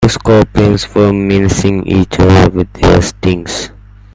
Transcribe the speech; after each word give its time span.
Two 0.03 0.09
scorpions 0.09 0.95
were 0.95 1.13
menacing 1.13 1.85
each 1.85 2.19
other 2.19 2.49
with 2.49 2.73
their 2.73 2.99
stings. 3.03 3.69